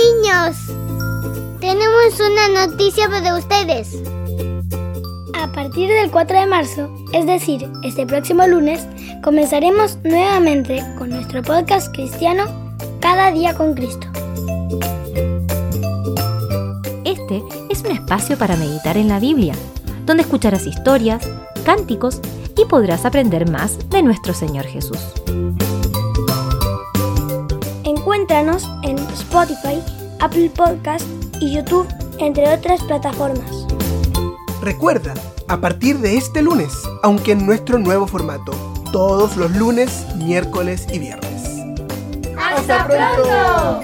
niños! 0.00 0.56
Tenemos 1.60 2.20
una 2.20 2.66
noticia 2.66 3.08
para 3.08 3.36
ustedes. 3.36 4.02
A 5.34 5.52
partir 5.52 5.88
del 5.88 6.10
4 6.10 6.40
de 6.40 6.46
marzo, 6.46 6.94
es 7.12 7.26
decir, 7.26 7.70
este 7.82 8.06
próximo 8.06 8.46
lunes, 8.46 8.86
comenzaremos 9.22 9.98
nuevamente 10.04 10.82
con 10.98 11.10
nuestro 11.10 11.42
podcast 11.42 11.92
cristiano 11.94 12.44
Cada 13.00 13.30
día 13.30 13.54
con 13.54 13.74
Cristo. 13.74 14.06
Este 17.04 17.42
es 17.68 17.82
un 17.82 17.92
espacio 17.92 18.38
para 18.38 18.56
meditar 18.56 18.96
en 18.96 19.08
la 19.08 19.18
Biblia, 19.18 19.54
donde 20.06 20.22
escucharás 20.22 20.66
historias, 20.66 21.28
cánticos 21.64 22.20
y 22.56 22.64
podrás 22.64 23.04
aprender 23.04 23.50
más 23.50 23.78
de 23.90 24.02
nuestro 24.02 24.34
Señor 24.34 24.66
Jesús. 24.66 24.98
Encuéntranos 27.84 28.68
en 28.82 28.98
Spotify, 28.98 29.80
Apple 30.20 30.50
Podcast 30.54 31.06
y 31.40 31.54
YouTube, 31.54 31.88
entre 32.18 32.52
otras 32.52 32.82
plataformas. 32.84 33.66
Recuerda, 34.60 35.14
a 35.48 35.58
partir 35.58 35.98
de 35.98 36.18
este 36.18 36.42
lunes, 36.42 36.72
aunque 37.02 37.32
en 37.32 37.46
nuestro 37.46 37.78
nuevo 37.78 38.06
formato, 38.06 38.52
todos 38.92 39.36
los 39.36 39.50
lunes, 39.56 40.04
miércoles 40.16 40.86
y 40.92 40.98
viernes. 40.98 41.42
¡Hasta 42.38 42.86
pronto! 42.86 43.80